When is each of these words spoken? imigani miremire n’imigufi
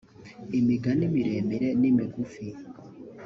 imigani 0.59 1.03
miremire 1.15 1.69
n’imigufi 1.81 2.45